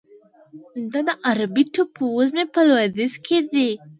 [0.91, 3.69] دا د عربي ټاپوزمې په لویدیځ کې دی.